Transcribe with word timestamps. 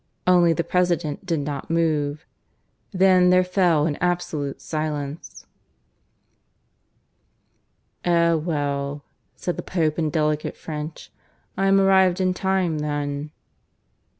Only 0.25 0.51
the 0.51 0.63
President 0.63 1.27
did 1.27 1.41
not 1.41 1.69
move. 1.69 2.25
Then 2.91 3.29
there 3.29 3.43
fell 3.43 3.85
an 3.85 3.97
absolute 3.97 4.59
silence. 4.59 5.45
(V) 8.03 8.09
"Eh 8.09 8.33
well," 8.33 9.03
said 9.35 9.57
the 9.57 9.61
Pope 9.61 9.99
in 9.99 10.09
delicate 10.09 10.57
French; 10.57 11.11
"I 11.55 11.67
am 11.67 11.79
arrived 11.79 12.19
in 12.19 12.33
time 12.33 12.79
then." 12.79 13.29